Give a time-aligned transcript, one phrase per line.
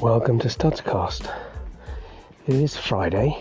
[0.00, 1.28] Welcome to Studscast.
[2.46, 3.36] It is Friday,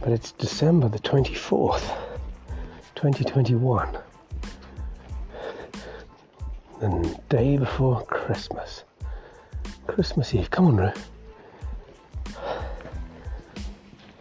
[0.00, 1.96] but it's December the 24th,
[2.96, 3.98] 2021.
[6.80, 8.82] The day before Christmas.
[9.86, 10.50] Christmas Eve.
[10.50, 10.90] Come on, Ru.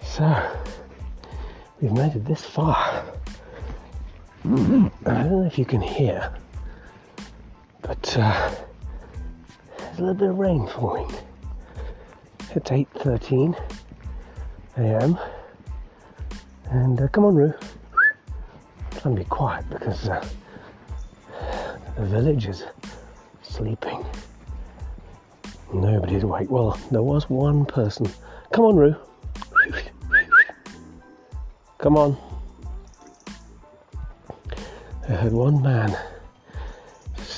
[0.04, 0.52] So,
[1.82, 3.04] we've made it this far.
[4.46, 6.32] I don't know if you can hear,
[7.82, 8.52] but uh,
[9.98, 11.12] a little bit of rain falling.
[12.52, 13.60] It's 8:13
[14.78, 15.18] a.m.
[16.70, 17.54] And uh, come on, Ru.
[19.00, 20.24] Trying to be quiet because uh,
[21.96, 22.64] the village is
[23.42, 24.06] sleeping.
[25.74, 26.52] Nobody's awake.
[26.52, 28.08] Well, there was one person.
[28.54, 28.96] Come on, Ru.
[31.80, 32.18] Come on.
[35.10, 35.98] I heard one man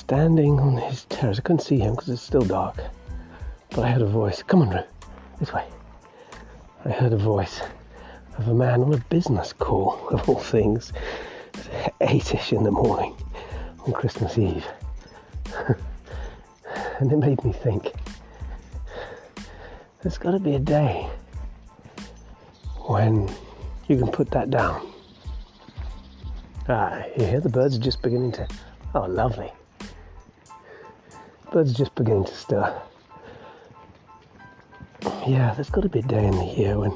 [0.09, 1.37] standing on his terrace.
[1.37, 2.77] I couldn't see him because it's still dark.
[3.69, 4.41] But I heard a voice.
[4.41, 4.83] Come on.
[5.39, 5.63] This way.
[6.83, 7.61] I heard a voice
[8.39, 10.93] of a man on a business call, of all things,
[12.01, 13.15] eight-ish in the morning
[13.85, 14.65] on Christmas Eve.
[16.99, 17.93] and it made me think,
[20.01, 21.07] there's got to be a day
[22.87, 23.29] when
[23.87, 24.91] you can put that down.
[26.67, 28.47] Ah, you hear the birds are just beginning to.
[28.95, 29.51] Oh, lovely.
[31.51, 32.81] Birds just beginning to stir.
[35.27, 36.95] Yeah, there's got to be a day in the year when,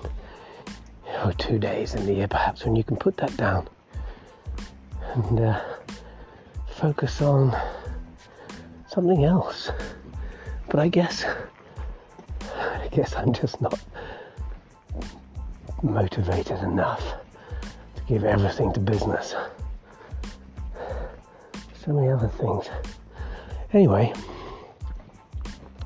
[1.25, 3.67] or two days in the year perhaps, when you can put that down
[5.15, 5.59] and uh,
[6.67, 7.59] focus on
[8.87, 9.71] something else.
[10.69, 11.25] But I guess,
[12.55, 13.79] I guess I'm just not
[15.81, 17.03] motivated enough
[17.95, 19.33] to give everything to business.
[21.83, 22.69] So many other things.
[23.73, 24.13] Anyway,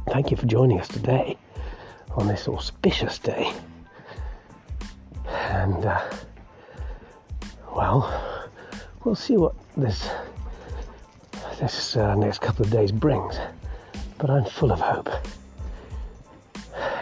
[0.09, 1.37] thank you for joining us today
[2.11, 3.53] on this auspicious day.
[5.25, 6.01] And, uh,
[7.75, 8.49] well,
[9.03, 10.09] we'll see what this
[11.59, 13.37] this uh, next couple of days brings.
[14.17, 15.09] But I'm full of hope.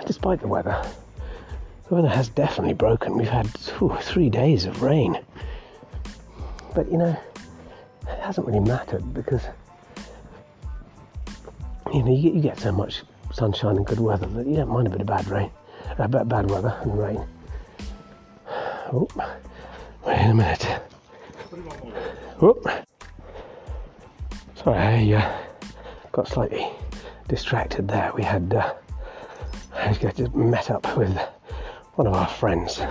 [0.05, 0.81] Despite the weather,
[1.89, 3.17] the weather has definitely broken.
[3.17, 3.47] We've had
[3.81, 5.19] ooh, three days of rain.
[6.73, 7.17] But you know,
[8.07, 9.41] it hasn't really mattered because
[11.95, 14.87] you know you, you get so much sunshine and good weather that you don't mind
[14.87, 15.49] a bit of bad rain,
[15.97, 17.25] uh, bad, bad weather and rain.
[18.91, 19.07] Oh,
[20.05, 20.81] wait a minute.
[22.41, 22.61] Oh,
[24.55, 24.77] sorry,
[25.13, 25.37] I uh,
[26.11, 26.67] got slightly
[27.29, 28.11] distracted there.
[28.13, 28.73] We had uh,
[29.73, 31.17] I just met up with
[31.93, 32.81] one of our friends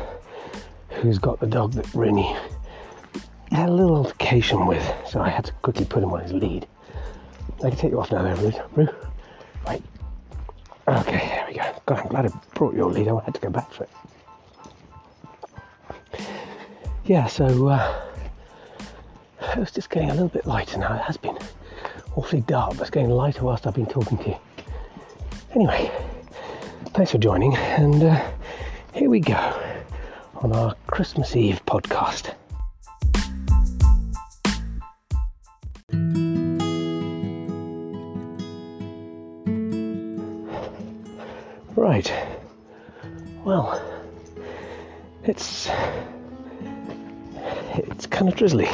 [0.88, 2.34] who's got the dog that Rooney
[3.50, 6.66] had a little altercation with, so I had to quickly put him on his lead.
[7.62, 8.52] I can take you off now, there, Ru.
[8.76, 8.88] Ru,
[9.66, 9.82] right.
[10.86, 11.62] Okay, there we go.
[11.86, 13.08] God, I'm glad I brought your lead.
[13.08, 13.90] I had to go back for it.
[17.06, 18.02] Yeah, so uh,
[19.56, 20.94] it's just getting a little bit lighter now.
[20.94, 21.38] It has been
[22.16, 24.36] awfully dark, but it's getting lighter whilst I've been talking to you.
[25.54, 25.90] Anyway,
[26.88, 28.30] thanks for joining, and uh,
[28.92, 29.34] here we go
[30.36, 32.34] on our Christmas Eve podcast.
[41.84, 42.10] Right.
[43.44, 43.78] Well,
[45.22, 45.68] it's
[47.74, 48.70] it's kind of drizzly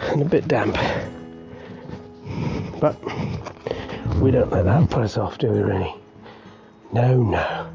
[0.00, 0.72] and a bit damp,
[2.80, 2.96] but
[4.22, 5.60] we don't let that put us off, do we?
[5.60, 5.94] Really?
[6.94, 7.70] No, no.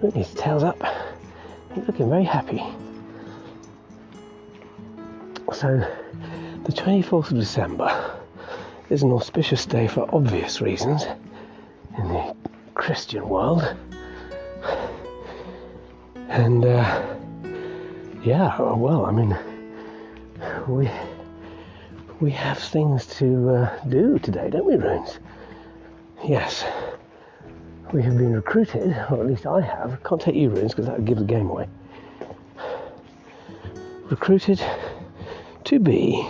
[0.00, 0.82] Putting his tails up.
[1.74, 2.62] He's looking very happy.
[5.52, 5.86] So,
[6.64, 8.20] the 24th of December
[8.88, 11.04] is an auspicious day for obvious reasons
[12.90, 13.62] Christian world.
[16.28, 17.16] And, uh,
[18.24, 19.38] yeah, well, I mean,
[20.66, 20.90] we
[22.18, 25.20] we have things to uh, do today, don't we, Runes?
[26.24, 26.66] Yes
[27.92, 30.02] we have been recruited, or at least I have.
[30.04, 31.68] Can't take you runes because that would give the game away.
[34.10, 34.60] Recruited
[35.64, 36.24] to be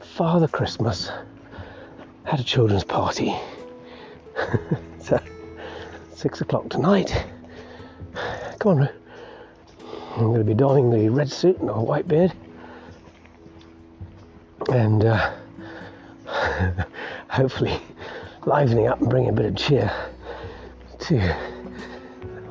[0.00, 1.10] Father Christmas
[2.26, 3.34] at a children's party.
[4.98, 5.18] so,
[6.22, 7.24] six o'clock tonight.
[8.60, 8.88] Come on.
[10.14, 12.32] I'm going to be donning the red suit and a white beard.
[14.70, 15.32] And uh,
[17.28, 17.80] hopefully
[18.46, 19.92] livening up and bringing a bit of cheer
[21.00, 21.36] to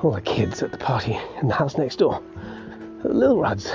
[0.04, 2.22] all the kids at the party in the house next door,
[3.04, 3.72] the little Ruds.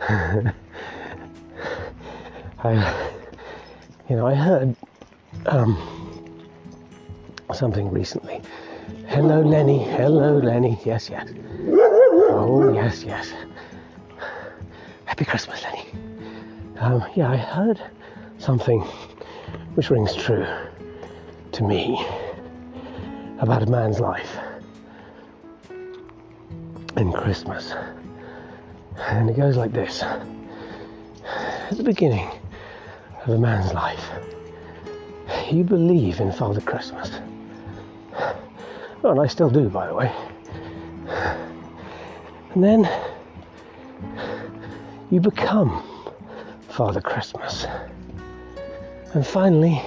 [0.00, 0.54] I,
[4.08, 4.76] you know, I heard
[5.46, 5.76] um,
[7.52, 8.40] something recently.
[9.20, 9.84] Hello, Lenny.
[9.84, 10.80] Hello, Lenny.
[10.82, 11.28] Yes, yes.
[11.68, 13.30] Oh, yes, yes.
[15.04, 15.84] Happy Christmas, Lenny.
[16.78, 17.78] Um, yeah, I heard
[18.38, 18.80] something
[19.74, 20.46] which rings true
[21.52, 22.02] to me
[23.40, 24.38] about a man's life
[26.96, 27.74] in Christmas.
[29.10, 32.26] And it goes like this At the beginning
[33.26, 34.08] of a man's life,
[35.52, 37.20] you believe in Father Christmas.
[39.02, 40.12] Oh, and I still do, by the way.
[42.54, 42.90] And then
[45.10, 45.82] you become
[46.68, 47.66] Father Christmas.
[49.14, 49.82] And finally,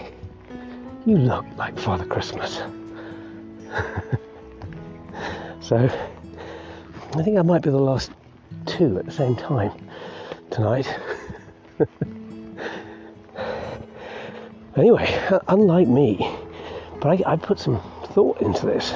[1.06, 2.62] you look like Father Christmas.
[5.62, 5.90] so,
[7.16, 8.12] I think I might be the last
[8.66, 9.72] two at the same time
[10.50, 10.88] tonight.
[14.76, 16.28] anyway, unlike me,
[17.00, 17.82] but I, I, put some
[18.14, 18.94] thought into this.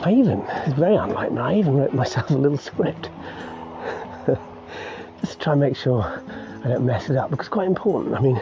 [0.00, 3.10] I even, it's very unlike me, I even wrote myself a little script.
[5.20, 6.22] Just to try and make sure
[6.64, 8.14] I don't mess it up, because it's quite important.
[8.14, 8.40] I mean,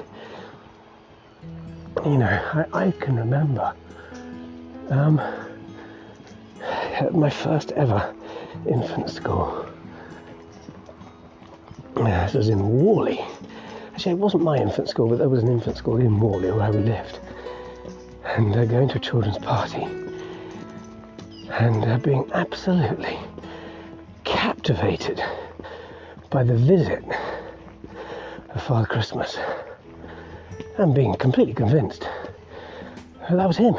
[2.04, 2.26] you know,
[2.72, 3.74] I, I can remember
[4.90, 5.20] um,
[7.12, 8.14] my first ever
[8.68, 9.66] infant school.
[11.94, 13.20] This was in Whalley.
[13.92, 16.72] Actually, it wasn't my infant school, but there was an infant school in Whalley where
[16.72, 17.20] we lived.
[18.24, 19.82] And uh, going to a children's party.
[21.50, 23.18] And uh, being absolutely
[24.24, 25.22] captivated
[26.30, 27.04] by the visit
[28.50, 29.38] of Father Christmas.
[30.78, 32.08] And being completely convinced
[33.30, 33.76] that was him.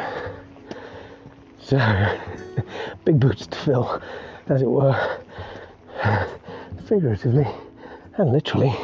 [1.62, 1.78] So,
[3.06, 4.02] big boots to fill,
[4.48, 5.20] as it were,
[6.88, 7.48] figuratively
[8.18, 8.76] and literally,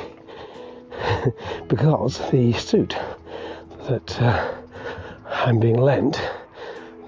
[1.67, 2.95] because the suit
[3.87, 4.55] that uh,
[5.41, 6.21] I'm being lent,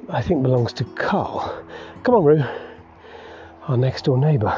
[0.09, 1.63] I think belongs to Carl.
[2.03, 2.43] Come on, Rue,
[3.67, 4.55] our next door neighbour,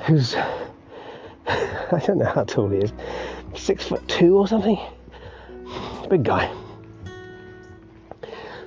[0.00, 0.34] who's
[1.46, 2.92] I don't know how tall he is,
[3.54, 4.76] six foot two or something.
[6.10, 6.52] Big guy.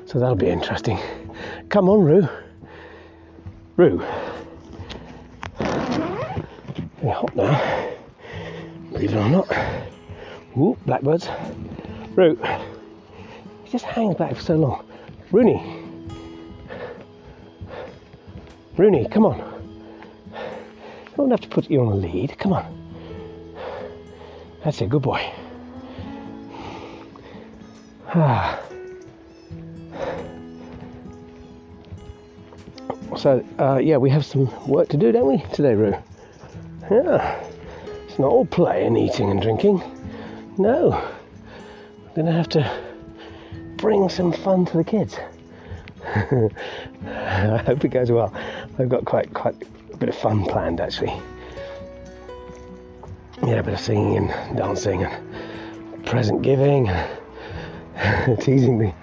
[0.06, 0.98] So that'll be interesting.
[1.68, 2.30] Come on, Rue.
[3.76, 4.04] Rue.
[5.58, 7.92] Very hot now.
[8.94, 9.52] Believe it or not.
[10.58, 11.28] Ooh, blackbirds.
[12.16, 12.40] Rue.
[13.72, 14.86] Just hangs back for so long.
[15.32, 15.82] Rooney.
[18.76, 19.40] Rooney, come on.
[20.34, 22.38] I don't have to put you on a lead.
[22.38, 22.66] Come on.
[24.66, 25.22] That's it, good boy.
[28.08, 28.62] Ah.
[33.16, 35.96] So, uh, yeah, we have some work to do, don't we, today, Rue?
[36.90, 37.42] Yeah.
[38.10, 39.82] It's not all play and eating and drinking.
[40.58, 40.90] No.
[40.90, 42.91] We're going to have to
[43.82, 45.18] bring some fun to the kids.
[46.06, 48.34] I hope it goes well.
[48.78, 49.56] I've got quite quite
[49.92, 51.20] a bit of fun planned actually.
[53.44, 56.90] Yeah, a bit of singing and dancing and present giving,
[58.40, 58.94] teasing the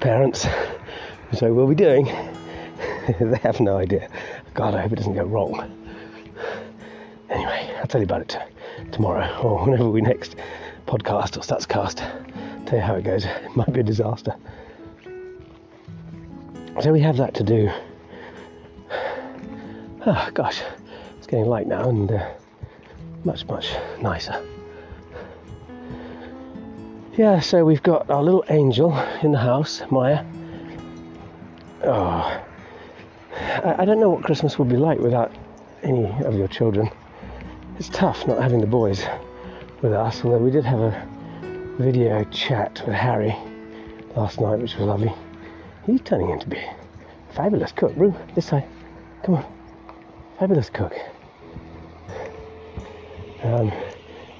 [0.00, 0.44] parents,
[1.40, 2.06] I will be doing.
[3.20, 4.08] they have no idea.
[4.54, 5.76] God, I hope it doesn't go wrong.
[7.28, 8.36] Anyway, I'll tell you about it
[8.90, 10.34] tomorrow or whenever we next
[10.86, 12.29] podcast or Statscast.
[12.70, 13.24] Tell you how it goes.
[13.44, 14.32] It might be a disaster.
[16.80, 17.68] So we have that to do.
[20.06, 20.62] Oh, gosh,
[21.18, 22.30] it's getting light now and uh,
[23.24, 24.40] much, much nicer.
[27.16, 30.24] Yeah, so we've got our little angel in the house, Maya.
[31.82, 32.40] Oh,
[33.34, 35.32] I, I don't know what Christmas would be like without
[35.82, 36.88] any of your children.
[37.80, 39.04] It's tough not having the boys
[39.82, 41.08] with us, although we did have a
[41.80, 43.34] video chat with Harry
[44.14, 45.12] last night, which was lovely.
[45.86, 46.62] He's turning into be
[47.32, 47.92] fabulous cook.
[47.96, 48.66] Rue, this side.
[49.24, 49.46] Come on.
[50.38, 50.94] Fabulous cook.
[53.42, 53.72] Um,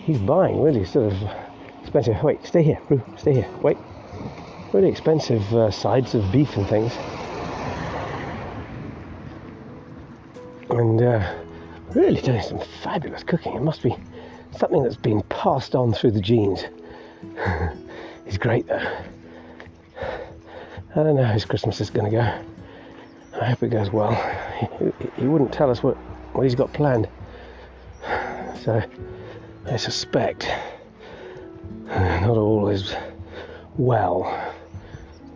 [0.05, 1.31] he's buying really sort of
[1.81, 2.23] expensive.
[2.23, 3.49] Wait, stay here, Rue, stay here.
[3.63, 3.79] Wait.
[4.73, 6.93] Really expensive uh, sides of beef and things.
[10.71, 11.35] and uh,
[11.95, 13.55] really doing some fabulous cooking.
[13.55, 13.97] It must be
[14.57, 16.65] something that's been passed on through the genes.
[18.25, 18.97] He's great though.
[19.97, 23.41] I don't know how his Christmas is going to go.
[23.41, 24.13] I hope it goes well.
[24.79, 25.97] He, he wouldn't tell us what,
[26.33, 27.09] what he's got planned.
[28.65, 28.83] So
[29.67, 30.49] I suspect
[31.87, 32.95] not all is
[33.77, 34.55] well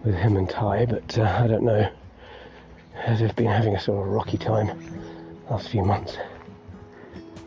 [0.05, 1.89] with him and Ty, but uh, I don't know.
[3.07, 4.79] They've been having a sort of rocky time
[5.51, 6.17] last few months.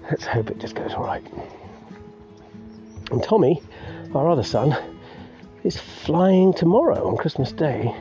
[0.03, 1.23] Let's hope it just goes all right.
[3.11, 3.61] And Tommy,
[4.13, 4.75] our other son,
[5.63, 7.93] is flying tomorrow on Christmas Day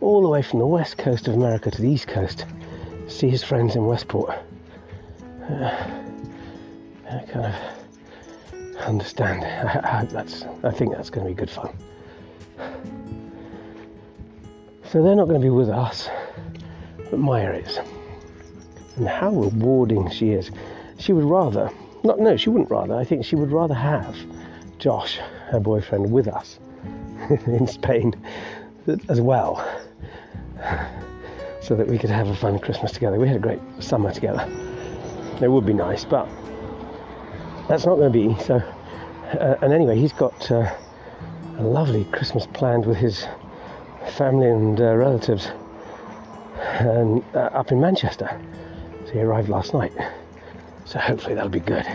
[0.00, 2.46] all the way from the west coast of America to the east coast
[3.06, 4.30] to see his friends in Westport.
[5.48, 6.00] Uh,
[7.10, 7.54] I kind of
[8.80, 9.44] understand.
[9.44, 11.76] I, I, that's, I think that's going to be good fun.
[14.90, 16.08] So they're not going to be with us,
[17.10, 17.78] but Maya is.
[18.96, 20.50] And how rewarding she is.
[20.98, 21.70] She would rather,
[22.04, 24.16] not, no, she wouldn't rather, I think she would rather have
[24.78, 26.58] Josh, her boyfriend, with us
[27.46, 28.14] in Spain
[29.08, 29.56] as well,
[31.60, 33.18] so that we could have a fun Christmas together.
[33.18, 34.48] We had a great summer together.
[35.40, 36.28] It would be nice, but
[37.68, 38.42] that's not going to be.
[38.42, 40.72] So, uh, and anyway, he's got uh,
[41.58, 43.26] a lovely Christmas planned with his
[44.16, 45.48] family and uh, relatives
[46.58, 48.40] and uh, up in Manchester.
[49.06, 49.92] So he arrived last night.
[50.84, 51.86] So hopefully that'll be good.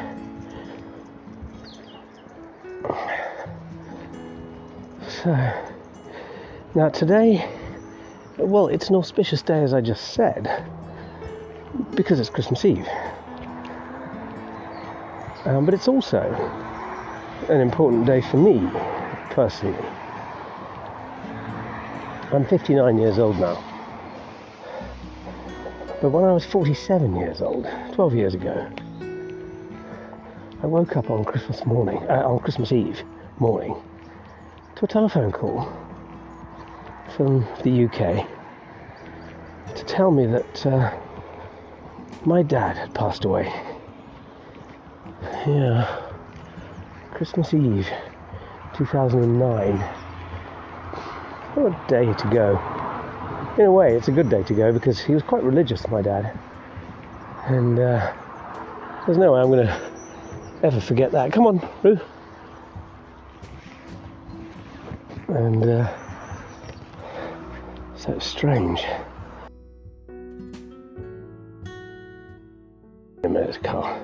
[5.24, 5.32] So
[6.76, 7.46] now today,
[8.38, 10.64] well, it's an auspicious day as I just said,
[11.94, 12.88] because it's Christmas Eve.
[15.44, 16.22] Um, but it's also
[17.50, 18.66] an important day for me
[19.32, 19.86] personally.
[22.32, 23.62] I'm 59 years old now.
[26.02, 28.72] But when I was 47 years old, 12 years ago,
[30.64, 33.04] I woke up on Christmas morning, uh, on Christmas Eve
[33.40, 33.76] morning,
[34.80, 35.70] to a telephone call
[37.18, 38.26] from the UK
[39.76, 40.98] to tell me that uh,
[42.24, 43.52] my dad had passed away.
[45.46, 46.02] Yeah,
[47.12, 47.90] Christmas Eve,
[48.78, 49.78] 2009.
[51.56, 52.58] What a day to go
[53.58, 56.02] in a way, it's a good day to go because he was quite religious, my
[56.02, 56.40] dad.
[57.48, 58.14] And uh,
[59.06, 59.92] there's no way I'm going to
[60.64, 61.34] ever forget that.
[61.34, 62.00] Come on, Roo.
[65.30, 65.88] And uh,
[67.96, 68.84] so it's strange.
[73.24, 74.00] A car.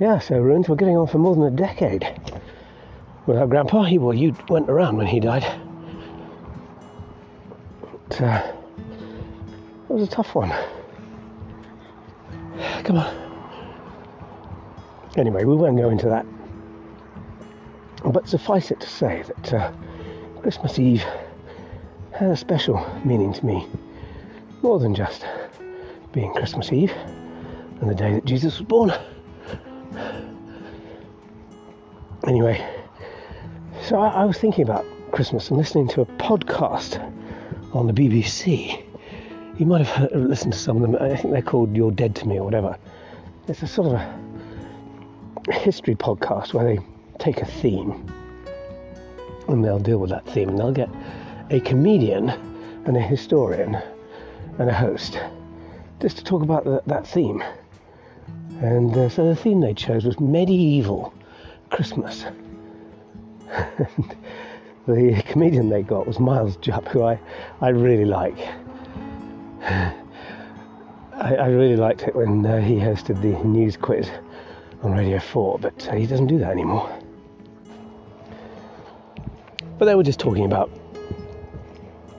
[0.00, 2.06] Yeah, so ruins, we're getting on for more than a decade
[3.26, 3.84] without Grandpa.
[3.84, 5.44] He, well, you went around when he died
[8.22, 8.52] uh,
[9.88, 10.52] it was a tough one.
[12.84, 13.18] Come on.
[15.16, 16.24] Anyway, we won't go into that.
[18.04, 19.72] But suffice it to say that uh,
[20.40, 21.04] Christmas Eve
[22.12, 23.66] had a special meaning to me,
[24.62, 25.24] more than just
[26.12, 26.92] being Christmas Eve
[27.80, 28.92] and the day that Jesus was born.
[32.26, 32.64] Anyway,
[33.82, 37.00] so I, I was thinking about Christmas and listening to a podcast
[37.74, 38.84] on the BBC.
[39.58, 40.96] You might have heard, listened to some of them.
[41.00, 42.78] I think they're called "You're Dead to Me" or whatever.
[43.48, 46.78] It's a sort of a history podcast where they
[47.22, 48.12] take a theme
[49.48, 50.88] and they'll deal with that theme, and they'll get
[51.50, 52.30] a comedian
[52.84, 53.76] and a historian
[54.58, 55.20] and a host
[56.00, 57.42] just to talk about the, that theme.
[58.60, 61.14] And uh, so the theme they chose was medieval
[61.70, 62.24] Christmas.
[64.86, 67.18] the comedian they got was Miles Jupp, who I,
[67.60, 68.38] I really like.
[69.62, 69.94] I,
[71.14, 74.08] I really liked it when uh, he hosted the news quiz
[74.82, 76.90] on Radio 4, but uh, he doesn't do that anymore.
[79.82, 80.68] But they were just talking about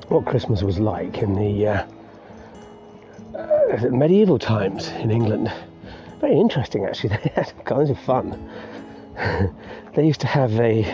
[0.10, 1.86] what Christmas was like in the uh,
[3.38, 5.50] uh medieval times in England.
[6.20, 7.12] Very interesting, actually.
[7.24, 8.38] They had kinds of fun.
[9.96, 10.94] they used to have a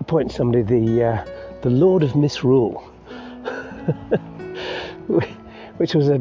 [0.00, 1.24] appoint somebody the uh,
[1.62, 2.80] the Lord of Misrule,
[5.76, 6.20] which was a,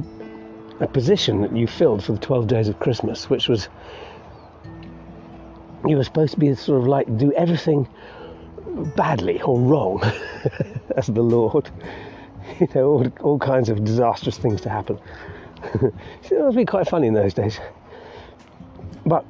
[0.79, 3.67] a position that you filled for the 12 days of Christmas, which was
[5.87, 7.87] you were supposed to be sort of like do everything
[8.95, 10.03] badly or wrong
[10.97, 11.69] as the Lord.
[12.61, 14.97] You know, all, all kinds of disastrous things to happen.
[15.73, 17.59] it must be quite funny in those days.
[19.05, 19.25] But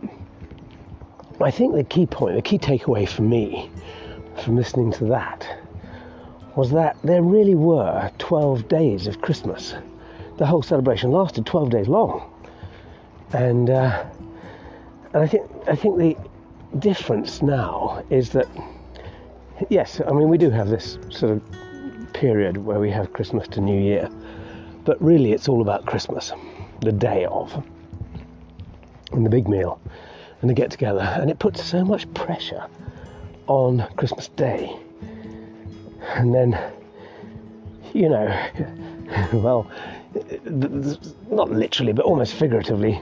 [1.41, 3.69] I think the key point, the key takeaway for me
[4.43, 5.47] from listening to that
[6.55, 9.75] was that there really were 12 days of Christmas.
[10.37, 12.31] The whole celebration lasted 12 days long.
[13.33, 14.05] And, uh,
[15.13, 16.17] and I, think, I think the
[16.79, 18.47] difference now is that,
[19.69, 21.41] yes, I mean, we do have this sort of
[22.13, 24.09] period where we have Christmas to New Year,
[24.85, 26.31] but really it's all about Christmas,
[26.81, 27.63] the day of,
[29.11, 29.79] and the big meal,
[30.41, 31.01] and the get together.
[31.01, 32.65] And it puts so much pressure
[33.47, 34.75] on Christmas Day.
[36.15, 36.57] And then,
[37.93, 38.27] you know,
[39.33, 39.69] well,
[41.29, 43.01] not literally, but almost figuratively,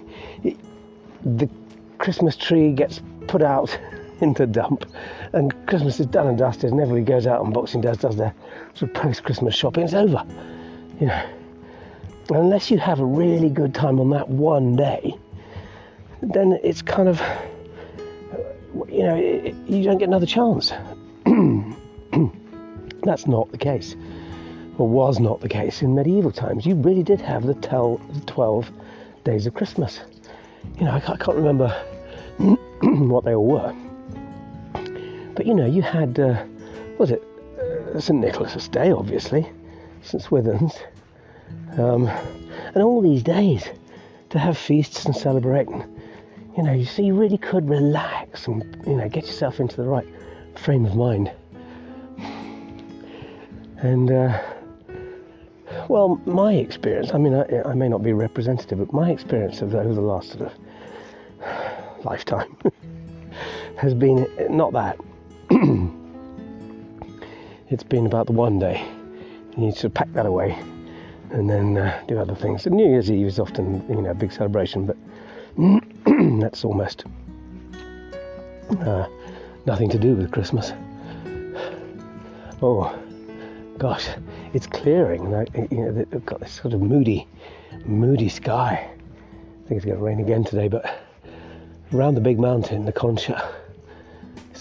[1.24, 1.50] the
[1.98, 3.78] Christmas tree gets put out
[4.22, 4.86] in the dump,
[5.34, 8.34] and Christmas is done and dusted, and everybody goes out on Boxing Day, does their
[8.74, 9.84] sort of post-Christmas shopping.
[9.84, 10.24] It's over,
[11.00, 11.30] you know.
[12.30, 15.16] Unless you have a really good time on that one day,
[16.22, 17.22] then it's kind of,
[18.90, 20.72] you know, it, you don't get another chance.
[23.04, 23.96] That's not the case,
[24.78, 26.66] or was not the case in medieval times.
[26.66, 27.54] You really did have the
[28.26, 28.72] 12
[29.24, 30.00] days of Christmas.
[30.80, 31.68] You know, I can't remember
[32.82, 33.76] what they all were.
[35.36, 36.44] But you know, you had, uh,
[36.98, 37.24] was it
[37.60, 39.50] uh, St Nicholas's Day, obviously,
[40.02, 40.74] St Swithin's,
[41.78, 43.66] um, and all these days
[44.30, 45.68] to have feasts and celebrate.
[45.68, 45.84] And,
[46.58, 49.84] you know, you see, you really could relax and you know get yourself into the
[49.84, 50.08] right
[50.56, 51.32] frame of mind.
[53.78, 54.42] And uh,
[55.90, 59.76] well, my experience, I mean, I, I, may not be representative, but my experience of
[59.76, 62.56] over the last sort of lifetime
[63.78, 64.98] has been not that.
[67.70, 68.86] it's been about the one day.
[69.56, 70.58] You need to pack that away
[71.32, 72.66] and then uh, do other things.
[72.66, 74.98] New Year's Eve is often, you know, a big celebration, but
[76.42, 77.06] that's almost
[78.82, 79.08] uh,
[79.66, 80.74] nothing to do with Christmas.
[82.62, 82.98] Oh,
[83.78, 84.08] gosh,
[84.54, 85.24] it's clearing.
[85.70, 87.28] You know, they've got this sort of moody,
[87.86, 88.90] moody sky.
[88.90, 91.02] I think it's going to rain again today, but
[91.94, 93.55] around the big mountain, the Concha,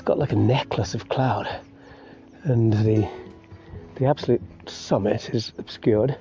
[0.05, 1.49] got like a necklace of cloud,
[2.45, 3.09] and the
[3.97, 6.17] the absolute summit is obscured.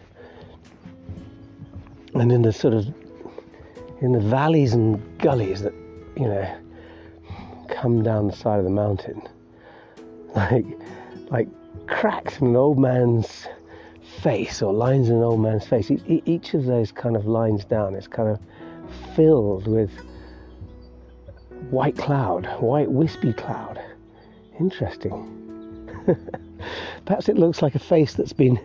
[2.14, 2.88] And in the sort of
[4.02, 5.74] in the valleys and gullies that
[6.16, 6.58] you know
[7.68, 9.22] come down the side of the mountain,
[10.36, 10.66] like
[11.30, 11.48] like
[11.88, 13.48] cracks in an old man's
[14.22, 15.92] face or lines in an old man's face.
[16.08, 18.40] Each of those kind of lines down is kind of
[19.16, 19.92] filled with
[21.74, 23.82] white cloud, white wispy cloud.
[24.60, 25.40] Interesting.
[27.06, 28.60] Perhaps it looks like a face that's been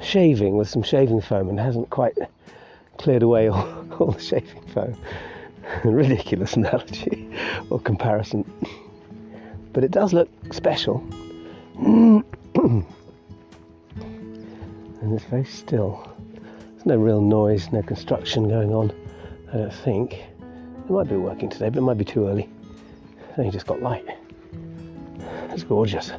[0.00, 2.16] shaving with some shaving foam and hasn't quite
[2.96, 4.96] cleared away all, all the shaving foam.
[5.84, 7.28] Ridiculous analogy
[7.70, 8.44] or comparison.
[9.72, 11.04] But it does look special.
[11.76, 12.24] and
[15.02, 16.08] it's very still.
[16.70, 18.92] There's no real noise, no construction going on,
[19.52, 20.22] I don't think.
[20.86, 22.48] It might be working today, but it might be too early.
[23.30, 24.06] It's only just got light.
[25.50, 26.12] It's gorgeous.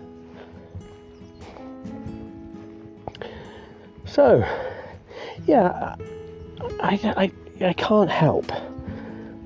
[4.06, 4.43] So,
[5.45, 5.95] yeah,
[6.82, 8.51] I, I, I can't help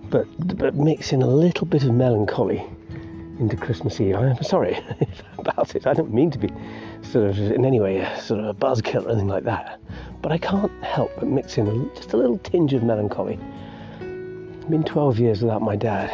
[0.09, 0.25] but,
[0.57, 2.65] but mix in a little bit of melancholy
[3.39, 4.15] into Christmas Eve.
[4.15, 4.79] I'm sorry
[5.37, 5.85] about it.
[5.85, 6.49] I don't mean to be
[7.03, 9.79] sort of in any way sort of a buzzkill or anything like that.
[10.23, 13.39] But I can't help but mix in a, just a little tinge of melancholy.
[14.71, 16.09] Been 12 years without my dad.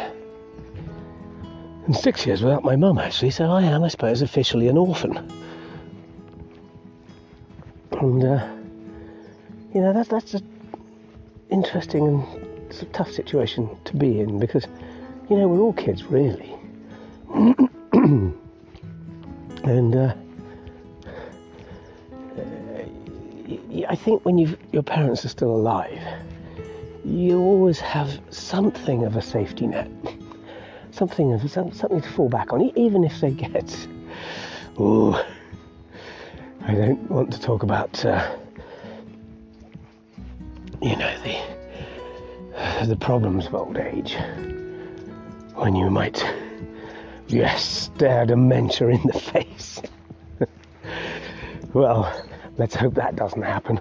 [1.86, 5.16] And six years without my mum, actually, so I am, I suppose, officially an orphan.
[7.92, 8.48] And, uh,
[9.72, 10.44] you know, that's, that's an
[11.50, 12.24] interesting and
[12.68, 14.66] it's a tough situation to be in because,
[15.30, 16.52] you know, we're all kids, really.
[17.32, 18.34] and
[19.94, 20.14] uh,
[23.88, 24.36] I think when
[24.72, 26.02] your parents are still alive,
[27.08, 29.90] you always have something of a safety net,
[30.90, 33.88] something of something to fall back on, even if they get.
[34.78, 35.24] Oh,
[36.62, 38.36] I don't want to talk about, uh,
[40.82, 44.16] you know, the the problems of old age
[45.54, 46.24] when you might
[47.28, 49.82] Yes, stare dementia in the face.
[51.74, 52.10] well,
[52.56, 53.80] let's hope that doesn't happen.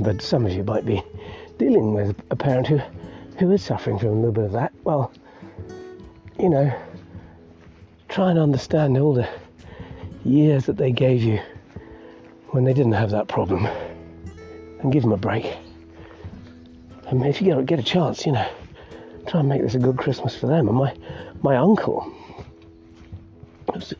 [0.00, 1.02] But some of you might be
[1.58, 2.78] dealing with a parent who,
[3.38, 4.72] who is suffering from a little bit of that.
[4.84, 5.12] Well,
[6.38, 6.72] you know,
[8.08, 9.28] try and understand all the
[10.24, 11.40] years that they gave you
[12.50, 13.66] when they didn't have that problem
[14.80, 15.56] and give them a break.
[17.08, 18.48] And if you get, get a chance, you know,
[19.26, 20.68] try and make this a good Christmas for them.
[20.68, 20.94] And my,
[21.42, 22.12] my uncle,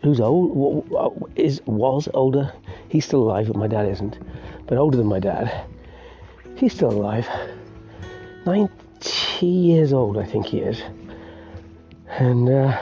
[0.03, 2.53] who's old, is was older.
[2.88, 4.18] He's still alive, but my dad isn't.
[4.66, 5.64] But older than my dad.
[6.59, 7.29] He's still alive.
[8.44, 10.83] 90 years old, I think he is.
[12.09, 12.77] And uh,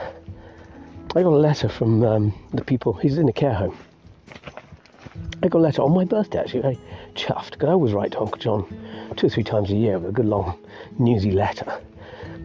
[1.15, 2.93] I got a letter from um, the people.
[2.93, 3.77] He's in a care home.
[5.43, 6.61] I got a letter on my birthday, actually.
[6.61, 6.79] Very
[7.13, 8.65] chuffed, because I always write to Uncle John
[9.15, 10.57] two or three times a year with a good long
[10.97, 11.79] newsy letter.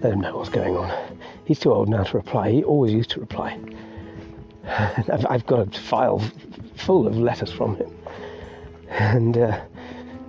[0.02, 1.18] Let him know what's going on.
[1.46, 2.50] He's too old now to reply.
[2.50, 3.58] He always used to reply.
[4.66, 6.22] I've, I've, got a file
[6.76, 7.90] full of letters from him,
[8.90, 9.60] and uh,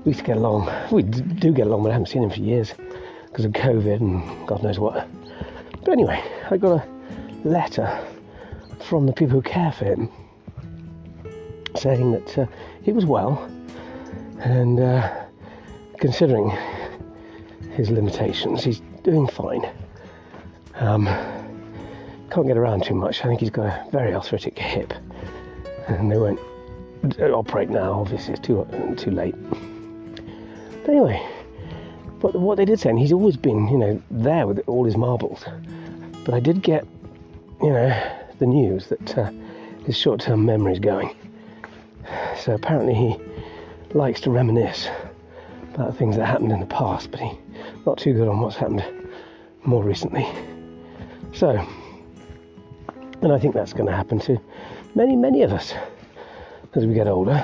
[0.03, 0.69] we used to get along.
[0.91, 2.73] We do get along, but I haven't seen him for years
[3.25, 5.07] because of COVID and God knows what.
[5.83, 8.05] But anyway, I got a letter
[8.81, 10.09] from the people who care for him
[11.75, 12.45] saying that uh,
[12.83, 13.49] he was well
[14.39, 15.25] and uh,
[15.97, 16.55] considering
[17.71, 19.67] his limitations, he's doing fine.
[20.75, 21.05] Um,
[22.29, 23.23] can't get around too much.
[23.23, 24.93] I think he's got a very arthritic hip,
[25.87, 26.39] and they won't
[27.19, 27.93] operate now.
[27.93, 29.35] Obviously, it's too too late.
[30.87, 31.25] Anyway,
[32.19, 34.97] but what they did say, and he's always been, you know, there with all his
[34.97, 35.43] marbles.
[36.25, 36.85] But I did get,
[37.61, 39.31] you know, the news that uh,
[39.85, 41.15] his short-term memory is going.
[42.37, 43.17] So apparently he
[43.93, 44.89] likes to reminisce
[45.73, 47.37] about things that happened in the past, but he's
[47.85, 48.83] not too good on what's happened
[49.63, 50.27] more recently.
[51.33, 51.65] So,
[53.21, 54.39] and I think that's going to happen to
[54.95, 55.73] many, many of us
[56.75, 57.43] as we get older.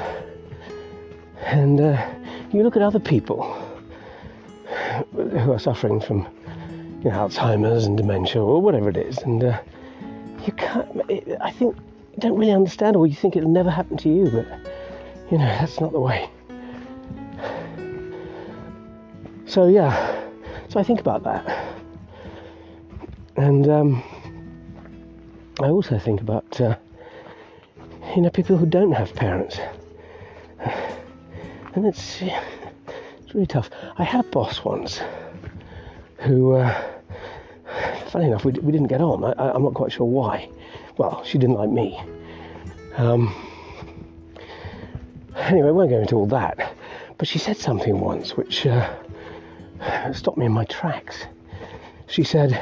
[1.46, 2.10] And uh,
[2.52, 3.44] you look at other people
[5.14, 6.28] who are suffering from
[7.04, 9.60] you know, Alzheimer's and dementia or whatever it is, and uh,
[10.46, 10.88] you can't.
[11.42, 14.48] I think you don't really understand, or you think it'll never happen to you, but
[15.32, 16.30] you know that's not the way.
[19.46, 20.26] So yeah,
[20.68, 21.76] so I think about that,
[23.38, 24.04] and um,
[25.62, 26.76] I also think about uh,
[28.16, 29.58] you know people who don't have parents,
[31.80, 33.70] and it's it's really tough.
[33.98, 35.00] I had a boss once
[36.18, 36.82] who, uh,
[38.10, 39.24] funny enough, we, we didn't get on.
[39.24, 40.50] I, am not quite sure why.
[40.98, 41.98] Well, she didn't like me.
[42.98, 43.34] Um,
[45.38, 46.76] anyway, we won't go into all that.
[47.18, 48.94] But she said something once which uh,
[50.12, 51.24] stopped me in my tracks.
[52.08, 52.60] She said,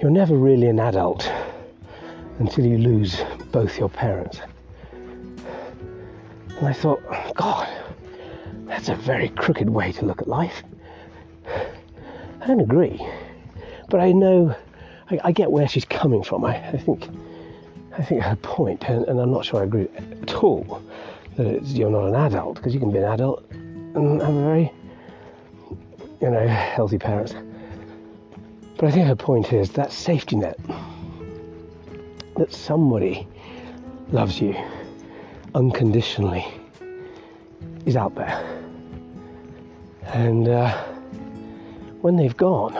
[0.00, 1.30] You're never really an adult
[2.40, 3.22] until you lose
[3.52, 4.40] both your parents.
[6.58, 7.02] And I thought,
[8.86, 10.62] that's a very crooked way to look at life.
[12.40, 13.04] I don't agree,
[13.88, 14.54] but I know,
[15.10, 16.44] I, I get where she's coming from.
[16.44, 17.08] I, I, think,
[17.98, 19.88] I think her point, and, and I'm not sure I agree
[20.22, 20.82] at all,
[21.36, 24.72] that you're not an adult because you can be an adult and have a very
[26.20, 27.34] you know, healthy parents.
[28.76, 30.58] But I think her point is that safety net
[32.36, 33.26] that somebody
[34.12, 34.54] loves you
[35.54, 36.46] unconditionally
[37.86, 38.65] is out there.
[40.14, 40.72] And uh,
[42.00, 42.76] when they've gone,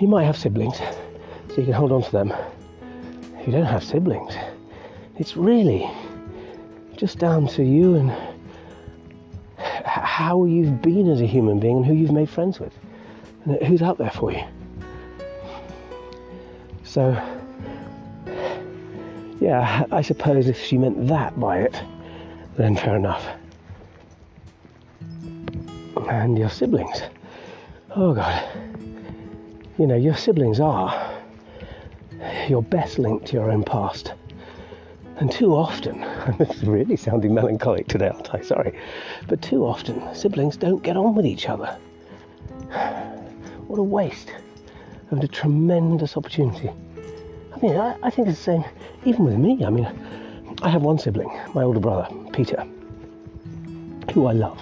[0.00, 2.32] you might have siblings, so you can hold on to them.
[3.38, 4.34] If you don't have siblings,
[5.16, 5.90] it's really
[6.96, 8.12] just down to you and
[9.58, 12.72] how you've been as a human being and who you've made friends with
[13.44, 14.42] and who's out there for you.
[16.84, 17.10] So,
[19.40, 21.80] yeah, I suppose if she meant that by it,
[22.56, 23.24] then fair enough.
[26.08, 27.02] And your siblings.
[27.94, 28.42] Oh God.
[29.78, 31.18] You know, your siblings are
[32.48, 34.12] your best link to your own past.
[35.18, 38.40] And too often, and this is really sounding melancholic today, aren't I?
[38.40, 38.78] Sorry.
[39.26, 41.76] But too often, siblings don't get on with each other.
[43.68, 44.32] What a waste
[45.10, 46.70] of a tremendous opportunity.
[47.54, 48.64] I mean, I, I think it's the same
[49.04, 49.62] even with me.
[49.62, 49.86] I mean,
[50.62, 52.66] I have one sibling, my older brother, Peter,
[54.14, 54.58] who I love.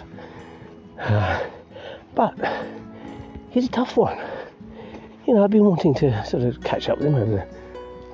[1.06, 1.42] Uh,
[2.14, 2.34] but
[3.50, 4.18] he's a tough one.
[5.26, 7.48] You know, I've been wanting to sort of catch up with him over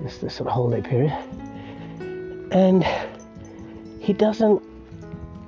[0.01, 1.13] this, this sort of holiday period
[2.53, 2.85] and
[4.01, 4.63] he doesn't,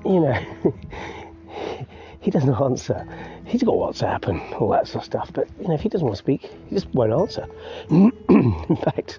[0.05, 0.41] you know,
[2.21, 3.07] he doesn't answer.
[3.45, 6.07] He's got WhatsApp and all that sort of stuff, but you know, if he doesn't
[6.07, 7.47] want to speak, he just won't answer.
[7.91, 9.19] In fact,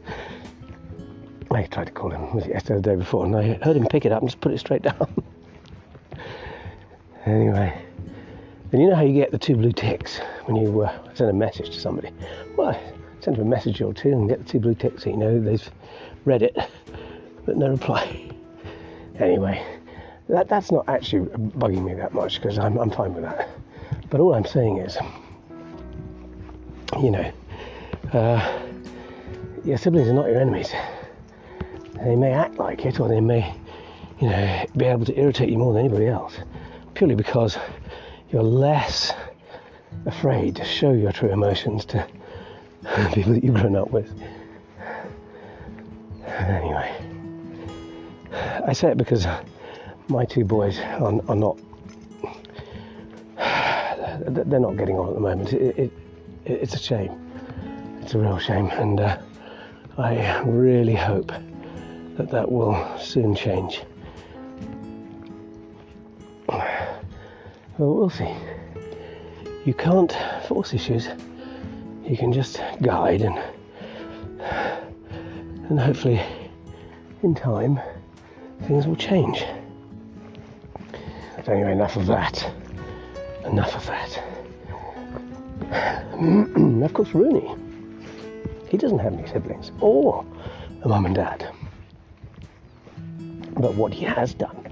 [1.51, 3.85] I tried to call him was it yesterday, the day before, and I heard him
[3.87, 5.23] pick it up and just put it straight down.
[7.25, 7.84] anyway,
[8.75, 11.33] and you know how you get the two blue ticks when you uh, send a
[11.33, 12.09] message to somebody?
[12.57, 12.77] Well,
[13.21, 15.39] send them a message or two and get the two blue ticks so you know
[15.39, 15.71] they've
[16.25, 16.57] read it
[17.45, 18.31] but no reply.
[19.17, 19.65] Anyway,
[20.27, 23.47] that, that's not actually bugging me that much because I'm, I'm fine with that.
[24.09, 24.97] But all I'm saying is,
[27.01, 27.31] you know,
[28.11, 28.61] uh,
[29.63, 30.73] your siblings are not your enemies.
[32.03, 33.55] They may act like it, or they may,
[34.19, 36.35] you know, be able to irritate you more than anybody else,
[36.93, 37.57] purely because
[38.31, 39.11] you're less
[40.05, 42.07] afraid to show your true emotions to
[43.13, 44.11] people that you've grown up with.
[46.25, 47.05] Anyway.
[48.67, 49.27] I say it because
[50.07, 51.57] my two boys are, are not
[53.37, 55.53] they're not getting on at the moment.
[55.53, 55.91] It, it,
[56.45, 57.21] it's a shame.
[58.01, 59.17] It's a real shame, and uh,
[59.97, 61.31] I really hope
[62.17, 63.81] that that will soon change.
[67.77, 68.33] We'll see.
[69.65, 70.15] You can't
[70.47, 71.07] force issues.
[72.03, 73.39] You can just guide and
[75.69, 76.21] And hopefully,
[77.23, 77.79] in time,
[78.67, 79.43] things will change.
[81.35, 82.53] But anyway, enough of that.
[83.45, 84.19] Enough of that.
[86.83, 87.55] of course, Rooney.
[88.69, 90.23] He doesn't have any siblings or
[90.83, 91.49] a mum and dad.
[93.57, 94.64] But what he has done,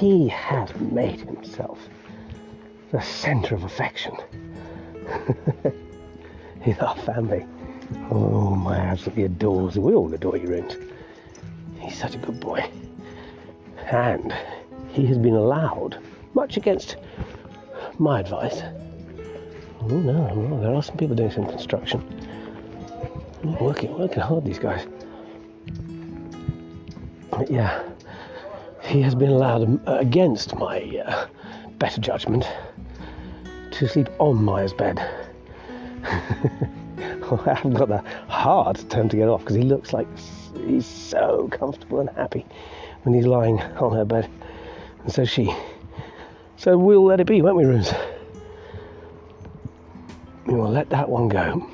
[0.00, 1.78] he has made himself
[2.90, 4.16] the centre of affection
[6.64, 7.44] in our family.
[8.10, 9.78] Oh, my absolutely adores.
[9.78, 10.78] We all adore you, Rint.
[11.78, 12.64] He's such a good boy.
[13.90, 14.34] And
[14.88, 15.98] he has been allowed,
[16.32, 16.96] much against
[17.98, 18.62] my advice.
[19.82, 22.02] Oh no, no, there are some people doing some construction.
[23.60, 24.86] Working, working hard, these guys.
[27.30, 27.82] But yeah,
[28.90, 31.26] he has been allowed, uh, against my uh,
[31.78, 32.44] better judgment,
[33.70, 34.98] to sleep on Maya's bed.
[36.02, 40.08] I haven't got the heart to him to get off because he looks like
[40.66, 42.44] he's so comfortable and happy
[43.04, 44.28] when he's lying on her bed.
[45.04, 45.54] And so she.
[46.56, 47.92] So we'll let it be, won't we, Runes?
[50.46, 51.70] We will let that one go.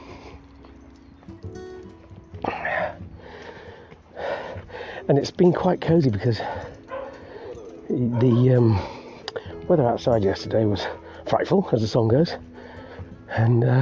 [5.08, 6.40] And it's been quite cosy because
[7.96, 8.78] the um,
[9.68, 10.86] weather outside yesterday was
[11.26, 12.36] frightful, as the song goes.
[13.30, 13.80] And uh,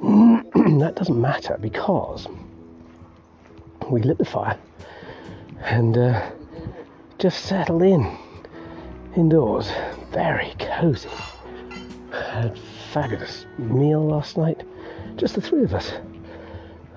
[0.78, 2.28] that doesn't matter because
[3.90, 4.56] we lit the fire
[5.62, 6.30] and uh,
[7.18, 8.16] just settled in
[9.16, 9.72] indoors.
[10.12, 11.10] Very cozy.
[12.12, 12.56] Had
[12.92, 14.62] fabulous meal last night.
[15.16, 15.92] Just the three of us.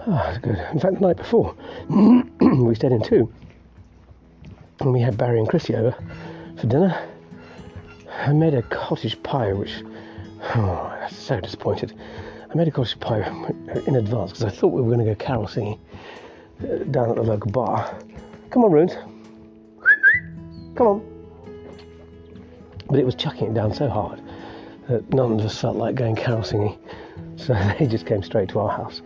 [0.06, 0.58] Oh, good.
[0.74, 1.56] In fact, the night before,
[1.90, 3.34] we stayed in two.
[4.80, 5.96] And we had Barry and Chrissy over
[6.60, 7.10] for dinner.
[8.10, 9.84] I made a cottage pie, which,
[10.56, 11.94] oh, I was so disappointed.
[12.50, 13.22] I made a cottage pie
[13.88, 15.80] in advance because I thought we were going to go carol singing
[16.62, 17.98] uh, down at the local bar.
[18.50, 18.94] Come on, Runes.
[20.76, 21.14] Come on.
[22.88, 24.22] But it was chucking it down so hard
[24.88, 26.78] that none of us felt like going carol singing.
[27.36, 29.02] So they just came straight to our house.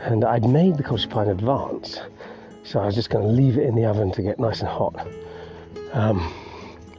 [0.00, 2.00] And I'd made the cottage pie in advance,
[2.66, 4.68] so I was just going to leave it in the oven to get nice and
[4.68, 5.06] hot
[5.92, 6.20] um,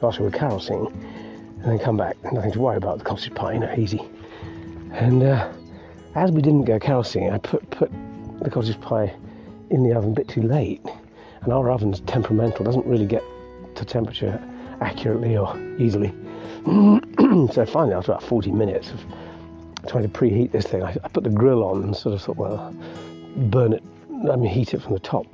[0.02, 2.16] after we were carol and then come back.
[2.32, 4.02] Nothing to worry about the cottage pie, you know, easy.
[4.94, 5.52] And uh,
[6.16, 7.92] as we didn't go carol I put put
[8.42, 9.14] the cottage pie
[9.70, 10.82] in the oven a bit too late,
[11.42, 13.24] and our oven's temperamental, doesn't really get
[13.76, 14.42] to temperature
[14.80, 16.14] accurately or easily.
[17.52, 19.06] so finally, after about 40 minutes of
[19.88, 22.38] trying to preheat this thing, I, I, put the grill on and sort of thought,
[22.38, 22.74] well,
[23.36, 23.84] burn it,
[24.32, 25.26] I mean, heat it from the top.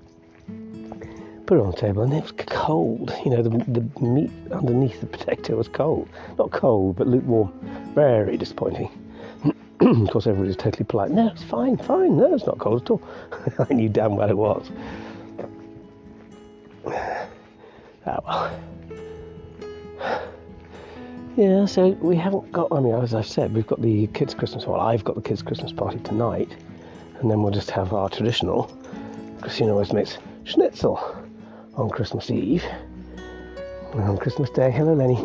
[1.53, 3.13] On the table, and it was cold.
[3.23, 6.09] You know, the, the meat underneath the potato was cold.
[6.39, 7.53] Not cold, but lukewarm.
[7.93, 8.89] Very disappointing.
[9.79, 11.11] of course, everybody was totally polite.
[11.11, 12.17] No, it's fine, fine.
[12.17, 13.03] No, it's not cold at all.
[13.69, 14.71] I knew damn well it was.
[18.05, 18.59] Ah, well.
[21.37, 24.65] Yeah, so we haven't got, I mean, as I've said, we've got the kids' Christmas,
[24.65, 26.49] well, I've got the kids' Christmas party tonight,
[27.21, 28.69] and then we'll just have our traditional.
[29.39, 31.22] Christina always makes schnitzel
[31.75, 32.63] on Christmas Eve.
[33.93, 35.15] And on Christmas Day, hello Lenny.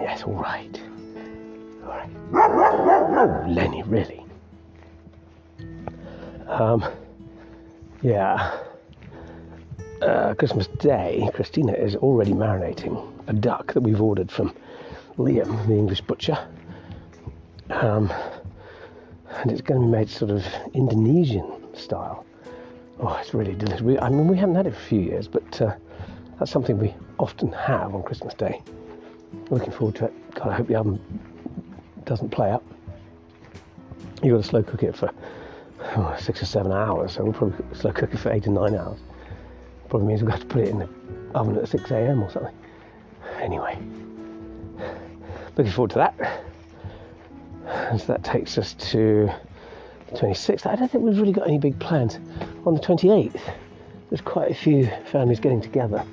[0.00, 0.80] Yes, all right.
[1.82, 2.10] All right.
[2.32, 4.24] Oh, Lenny, really?
[6.48, 6.84] Um,
[8.02, 8.58] yeah.
[10.02, 14.54] Uh, Christmas Day, Christina is already marinating a duck that we've ordered from
[15.16, 16.38] Liam, the English butcher.
[17.70, 18.12] Um,
[19.38, 22.24] and it's going to be made sort of Indonesian style.
[23.00, 23.82] Oh, it's really delicious.
[23.82, 25.74] We, I mean, we haven't had it for a few years, but uh,
[26.38, 28.62] that's something we often have on Christmas Day.
[29.50, 30.34] Looking forward to it.
[30.34, 31.00] God, I hope the oven
[32.04, 32.64] doesn't play up.
[34.22, 35.12] You've got to slow cook it for
[35.96, 38.74] oh, six or seven hours, so we'll probably slow cook it for eight or nine
[38.74, 38.98] hours.
[39.88, 40.88] Probably means we've got to put it in the
[41.34, 42.22] oven at 6 a.m.
[42.22, 42.54] or something
[43.40, 43.78] anyway,
[45.56, 46.42] looking forward to that.
[47.98, 49.28] So that takes us to
[50.12, 50.66] 26th.
[50.66, 52.18] I don't think we've really got any big plans.
[52.64, 53.40] On the 28th,
[54.10, 56.04] there's quite a few families getting together,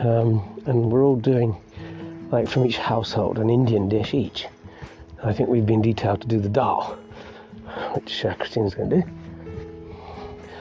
[0.00, 1.56] um, and we're all doing
[2.30, 4.46] like from each household an Indian dish each.
[5.22, 6.98] I think we've been detailed to do the dal,
[7.92, 9.08] which uh, Christina's going to do.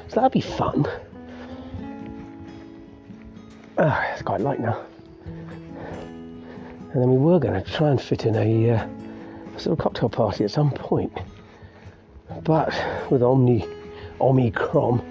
[0.09, 0.85] So that'll be fun.
[3.77, 4.85] Oh, it's quite light now
[6.93, 8.87] and then we were going to try and fit in a, uh,
[9.55, 11.11] a sort of cocktail party at some point.
[12.43, 12.73] But
[13.09, 13.65] with Omni,
[14.19, 15.01] Omicron,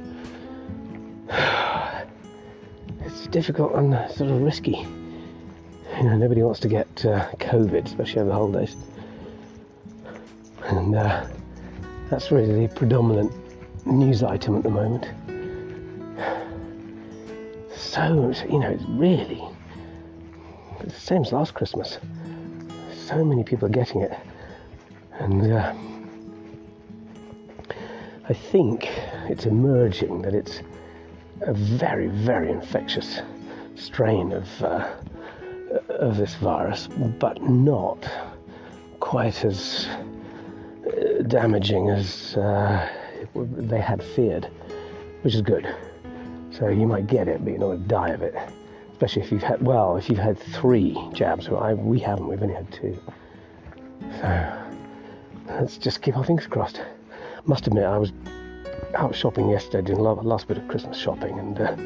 [3.04, 4.86] it's difficult and sort of risky.
[5.96, 8.76] You know, nobody wants to get uh, COVID, especially over the holidays.
[10.64, 11.26] And uh,
[12.10, 13.32] that's really the predominant
[13.86, 15.08] news item at the moment.
[17.74, 19.42] So, you know, it's really
[20.82, 21.98] the same as last Christmas.
[23.06, 24.12] So many people are getting it.
[25.18, 25.74] And uh,
[28.28, 28.88] I think
[29.28, 30.60] it's emerging that it's
[31.40, 33.20] a very, very infectious
[33.74, 34.94] strain of, uh,
[35.88, 38.08] of this virus, but not
[39.00, 39.88] quite as
[40.86, 42.88] uh, damaging as uh,
[43.34, 44.48] they had feared,
[45.22, 45.74] which is good.
[46.50, 48.36] So you might get it, but you're not going to die of it.
[48.92, 51.48] Especially if you've had, well, if you've had three jabs.
[51.48, 52.96] I, we haven't, we've only had two.
[54.20, 54.62] So
[55.48, 56.82] let's just keep our fingers crossed.
[57.44, 58.12] Must admit, I was
[58.94, 61.76] out shopping yesterday, doing a last bit of Christmas shopping, and uh,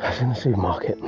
[0.00, 0.98] I was in the supermarket.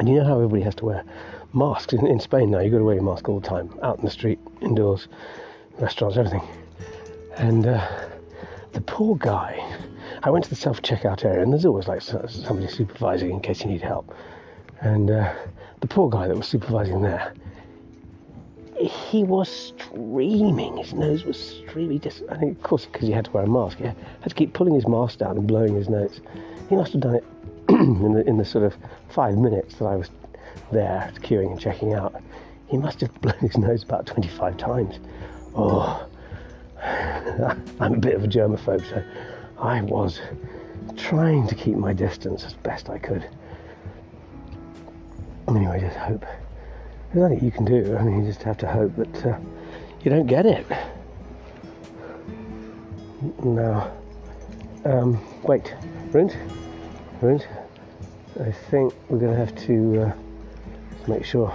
[0.00, 1.04] And you know how everybody has to wear
[1.52, 2.58] masks in, in Spain now?
[2.58, 5.06] You've got to wear your mask all the time, out in the street, indoors,
[5.78, 6.42] restaurants, everything.
[7.36, 7.86] And uh,
[8.72, 9.64] the poor guy,
[10.24, 13.62] I went to the self checkout area, and there's always like somebody supervising in case
[13.62, 14.12] you need help.
[14.80, 15.32] And uh,
[15.80, 17.32] the poor guy that was supervising there,
[18.80, 20.76] he was streaming.
[20.76, 22.00] His nose was streaming.
[22.00, 24.34] Just, I think, of course, because he had to wear a mask, he had to
[24.34, 26.20] keep pulling his mask down and blowing his nose.
[26.68, 27.24] He must have done it
[27.68, 28.76] in the in the sort of
[29.08, 30.10] five minutes that I was
[30.70, 32.22] there queuing and checking out.
[32.68, 34.98] He must have blown his nose about 25 times.
[35.54, 36.06] Oh,
[36.82, 39.02] I'm a bit of a germaphobe, so
[39.58, 40.20] I was
[40.96, 43.28] trying to keep my distance as best I could.
[45.48, 46.24] Anyway, just hope
[47.12, 47.96] there's nothing you can do.
[47.96, 49.38] I mean, you just have to hope that uh,
[50.02, 50.66] you don't get it.
[53.42, 53.92] Now,
[54.84, 55.74] um, wait,
[56.12, 56.36] Runt,
[57.20, 57.48] Runt,
[58.40, 60.12] I think we're going to have to uh,
[61.08, 61.52] make sure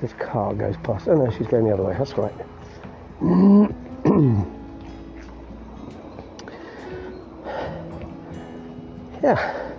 [0.00, 1.08] this car goes past.
[1.08, 1.96] Oh no, she's going the other way.
[1.98, 2.32] That's right.
[9.22, 9.70] yeah.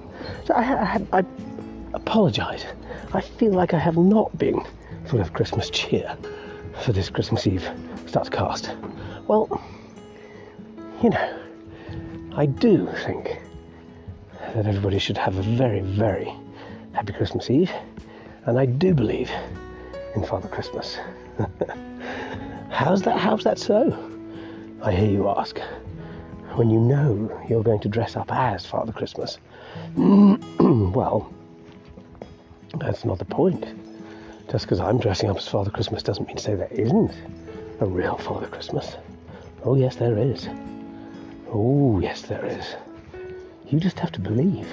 [0.46, 1.26] So I, I, I
[1.94, 2.66] apologise.
[3.14, 4.62] I feel like I have not been
[5.08, 6.18] full of Christmas cheer
[6.82, 7.70] for this Christmas Eve
[8.08, 8.72] starts cast?
[9.28, 9.62] Well,
[11.02, 11.40] you know,
[12.36, 13.40] I do think
[14.54, 16.34] that everybody should have a very, very
[16.94, 17.72] happy Christmas Eve,
[18.46, 19.30] and I do believe
[20.16, 20.98] in Father Christmas.
[22.70, 23.18] how's that?
[23.20, 24.12] How's that so?
[24.82, 25.60] I hear you ask.
[26.56, 29.40] When you know you're going to dress up as Father Christmas,
[29.98, 31.34] well,
[32.80, 33.66] that's not the point.
[34.50, 37.12] Just because I'm dressing up as Father Christmas doesn't mean to say there isn't
[37.80, 38.96] a real Father Christmas.
[39.64, 40.48] Oh, yes, there is.
[41.52, 42.76] Oh, yes, there is.
[43.68, 44.68] You just have to believe.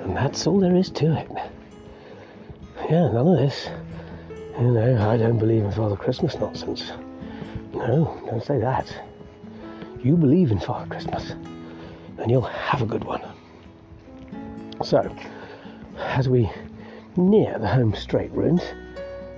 [0.00, 1.30] And that's all there is to it.
[2.90, 3.68] Yeah, none of this.
[4.58, 6.92] You know, I don't believe in Father Christmas nonsense.
[7.72, 8.94] No, don't say that.
[10.02, 11.30] You believe in Father Christmas,
[12.18, 13.22] and you'll have a good one.
[14.82, 15.14] So,
[15.98, 16.50] as we
[17.16, 18.62] near the home straight rooms.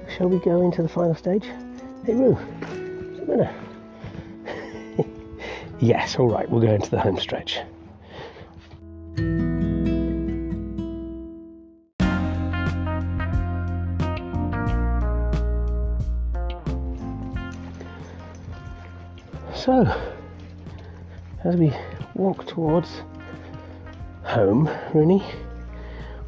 [0.08, 1.44] Shall we go into the final stage?
[2.04, 3.54] Hey, Roo, what's the matter?
[5.80, 7.60] yes, all right, we'll go into the home stretch.
[19.54, 19.84] So,
[21.42, 21.72] as we
[22.14, 23.02] walk towards
[24.22, 25.24] home, Rooney,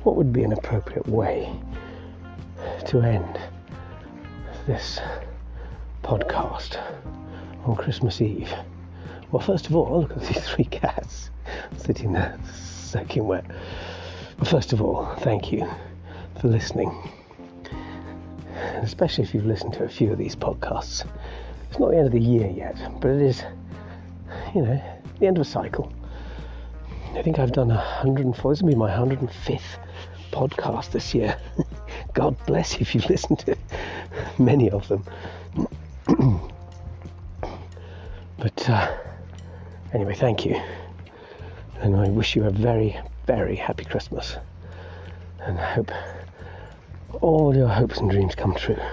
[0.09, 1.55] what would be an appropriate way
[2.87, 3.39] to end
[4.67, 4.99] this
[6.03, 6.81] podcast
[7.67, 8.51] on Christmas Eve?
[9.31, 11.29] Well, first of all, look at these three cats
[11.77, 13.45] sitting there soaking wet.
[14.45, 15.71] First of all, thank you
[16.41, 16.91] for listening,
[18.57, 21.05] and especially if you've listened to a few of these podcasts.
[21.69, 23.45] It's not the end of the year yet, but it is,
[24.55, 24.83] you know,
[25.21, 25.93] the end of a cycle.
[27.13, 28.53] I think I've done 104.
[28.53, 29.77] This will be my 105th
[30.31, 31.37] podcast this year.
[32.15, 33.57] God bless you if you've listened to
[34.39, 35.05] many of them.
[38.39, 38.97] but uh,
[39.93, 40.61] anyway, thank you.
[41.81, 44.37] And I wish you a very, very happy Christmas.
[45.41, 45.91] And I hope
[47.21, 48.79] all your hopes and dreams come true.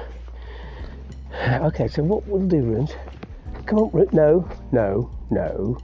[1.35, 2.93] Okay, so what we'll do, Runes?
[3.65, 5.77] Come on, Ro- no, no, no.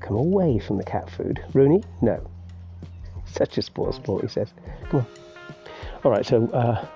[0.00, 1.44] Come away from the cat food.
[1.52, 2.26] Rooney, no.
[3.32, 4.52] Such a sport sport, he says.
[4.90, 5.06] Come on.
[6.04, 6.86] All right, so uh,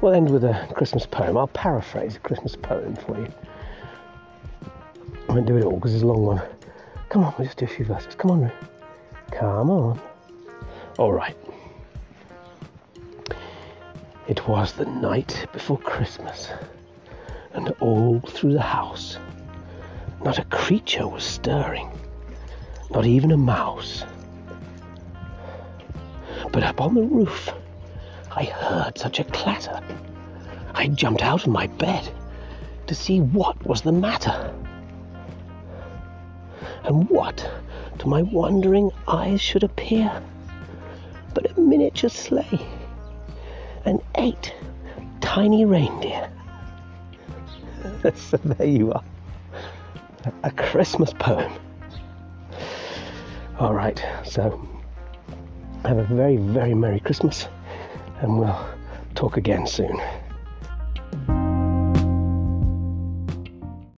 [0.00, 1.36] we'll end with a Christmas poem.
[1.36, 3.32] I'll paraphrase a Christmas poem for you.
[5.28, 6.42] I won't do it all because it's a long one.
[7.10, 8.14] Come on, we'll just do a few verses.
[8.14, 8.52] Come on.
[9.30, 10.00] Come on.
[10.98, 11.36] All right.
[14.26, 16.50] It was the night before Christmas,
[17.54, 19.18] and all through the house
[20.24, 21.88] Not a creature was stirring,
[22.90, 24.04] not even a mouse.
[26.58, 27.54] But up on the roof,
[28.34, 29.80] I heard such a clatter.
[30.74, 32.10] I jumped out of my bed
[32.88, 34.52] to see what was the matter.
[36.82, 37.48] And what
[38.00, 40.10] to my wondering eyes should appear
[41.32, 42.66] but a miniature sleigh
[43.84, 44.52] and eight
[45.20, 46.28] tiny reindeer.
[48.16, 49.04] so there you are.
[50.42, 51.52] A Christmas poem.
[53.60, 54.60] All right, so
[55.84, 57.48] have a very, very Merry Christmas,
[58.20, 58.68] and we'll
[59.14, 60.00] talk again soon.